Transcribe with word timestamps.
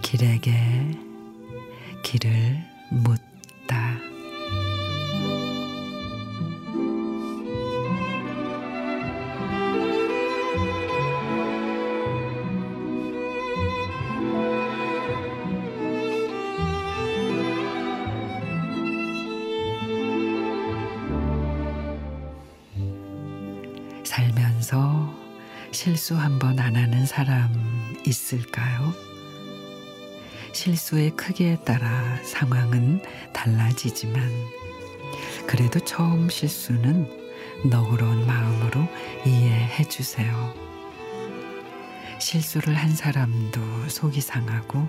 길에게 0.00 0.54
길을 2.02 2.56
묻 2.90 3.20
살면서 24.18 25.14
실수 25.70 26.16
한 26.16 26.40
번 26.40 26.58
안 26.58 26.74
하는 26.74 27.06
사람 27.06 27.52
있을까요? 28.04 28.92
실수의 30.52 31.10
크기에 31.10 31.58
따라 31.64 32.16
상황은 32.24 33.00
달라지지만 33.32 34.20
그래도 35.46 35.78
처음 35.78 36.28
실수는 36.28 37.08
너그러운 37.70 38.26
마음으로 38.26 38.88
이해해 39.24 39.84
주세요. 39.84 40.52
실수를 42.18 42.74
한 42.74 42.90
사람도 42.96 43.88
속이 43.88 44.20
상하고 44.20 44.88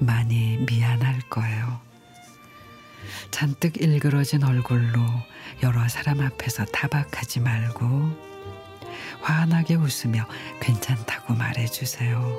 많이 0.00 0.56
미안할 0.68 1.20
거예요. 1.30 1.80
잔뜩 3.30 3.80
일그러진 3.80 4.42
얼굴로 4.42 5.00
여러 5.62 5.86
사람 5.88 6.20
앞에서 6.20 6.64
타박하지 6.64 7.38
말고 7.38 8.33
환하게 9.20 9.76
웃으며 9.76 10.26
괜찮다고 10.60 11.34
말해주세요. 11.34 12.38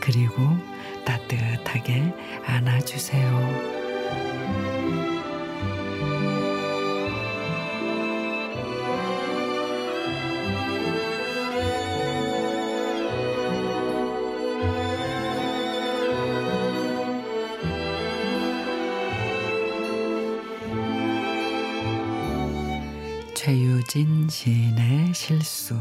그리고 0.00 0.56
따뜻하게 1.04 2.14
안아주세요. 2.46 4.65
최유진 23.46 24.28
시인의 24.28 25.14
실수. 25.14 25.78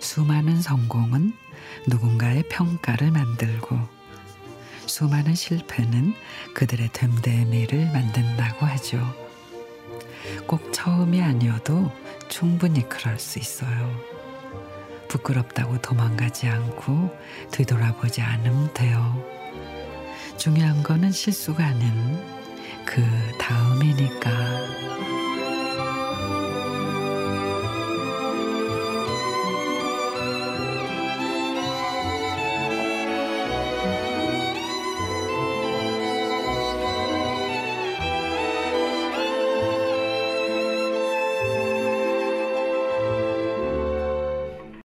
수많은 0.00 0.60
성공은 0.60 1.34
누군가의 1.86 2.42
평가를 2.48 3.12
만들고 3.12 3.78
수많은 4.86 5.36
실패는 5.36 6.14
그들의 6.52 6.88
됨됨이를 6.92 7.92
만든다고 7.92 8.66
하죠. 8.66 8.98
꼭 10.48 10.72
처음이 10.72 11.22
아니어도 11.22 11.92
충분히 12.28 12.88
그럴 12.88 13.20
수 13.20 13.38
있어요. 13.38 13.96
부끄럽다고 15.06 15.80
도망가지 15.80 16.48
않고 16.48 17.16
뒤돌아보지 17.52 18.20
않으면 18.20 18.74
돼요. 18.74 19.24
중요한 20.36 20.82
거는 20.82 21.12
실수가 21.12 21.64
아닌 21.64 22.20
그 22.84 23.00
다음이니까. 23.38 24.82